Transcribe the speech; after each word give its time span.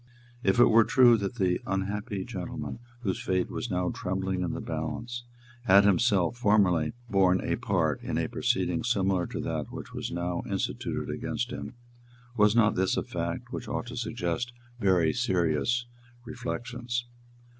If 0.41 0.57
it 0.59 0.65
were 0.65 0.83
true 0.83 1.15
that 1.17 1.35
the 1.35 1.59
unhappy 1.67 2.25
gentleman 2.25 2.79
whose 3.01 3.21
fate 3.21 3.51
was 3.51 3.69
now 3.69 3.91
trembling 3.91 4.41
in 4.41 4.53
the 4.53 4.59
balance 4.59 5.25
had 5.65 5.83
himself 5.85 6.37
formerly 6.37 6.93
borne 7.07 7.39
a 7.39 7.55
part 7.55 8.01
in 8.01 8.17
a 8.17 8.27
proceeding 8.27 8.83
similar 8.83 9.27
to 9.27 9.39
that 9.41 9.71
which 9.71 9.93
was 9.93 10.11
now 10.11 10.41
instituted 10.49 11.11
against 11.13 11.51
him, 11.51 11.75
was 12.35 12.55
not 12.55 12.73
this 12.73 12.97
a 12.97 13.03
fact 13.03 13.53
which 13.53 13.67
ought 13.67 13.85
to 13.85 13.95
suggest 13.95 14.53
very 14.79 15.13
serious 15.13 15.85
reflections? 16.25 17.05